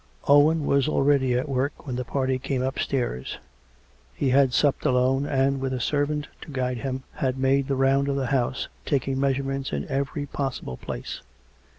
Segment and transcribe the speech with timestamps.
[0.27, 3.37] Owen was already at work when the party came upstairs.
[4.15, 8.07] He had supped alone, and, with a servant to guide him, had made the round
[8.09, 11.21] of the house, taking measurements in every possible place.